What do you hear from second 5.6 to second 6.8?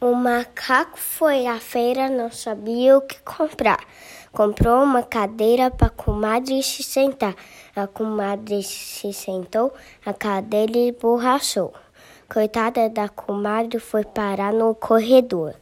para a comadre